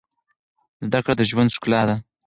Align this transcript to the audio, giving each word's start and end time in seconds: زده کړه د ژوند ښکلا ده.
زده 0.85 0.99
کړه 1.03 1.13
د 1.17 1.21
ژوند 1.29 1.53
ښکلا 1.55 1.81
ده. 1.89 1.95